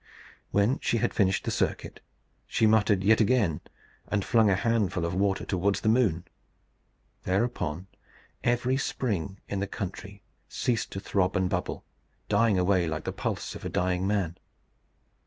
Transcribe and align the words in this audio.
When 0.49 0.79
she 0.79 0.97
had 0.97 1.13
finished 1.13 1.43
the 1.43 1.51
circuit 1.51 1.99
she 2.47 2.65
muttered 2.65 3.03
yet 3.03 3.21
again, 3.21 3.61
and 4.07 4.25
flung 4.25 4.49
a 4.49 4.55
handful 4.55 5.05
of 5.05 5.13
water 5.13 5.45
towards 5.45 5.81
the 5.81 5.89
moon. 5.89 6.25
Thereupon 7.21 7.85
every 8.43 8.77
spring 8.77 9.39
in 9.47 9.59
the 9.59 9.67
country 9.67 10.23
ceased 10.49 10.91
to 10.93 10.99
throb 10.99 11.35
and 11.37 11.47
bubble, 11.51 11.85
dying 12.29 12.57
away 12.57 12.87
like 12.87 13.03
the 13.03 13.13
pulse 13.13 13.53
of 13.53 13.63
a 13.63 13.69
dying 13.69 14.07
man. 14.07 14.39